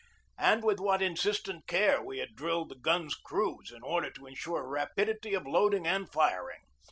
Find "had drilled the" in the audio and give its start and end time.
2.17-2.75